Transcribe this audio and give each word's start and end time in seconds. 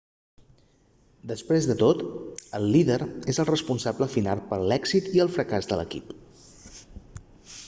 després 1.31 1.67
de 1.71 1.75
tot 1.81 2.01
el 2.61 2.65
líder 2.77 2.97
és 3.35 3.43
el 3.45 3.49
responsable 3.53 4.11
final 4.17 4.45
per 4.55 4.61
a 4.61 4.67
l'èxit 4.73 5.15
i 5.19 5.23
el 5.27 5.33
fracàs 5.39 5.75
de 5.75 5.83
l'equip 5.83 6.19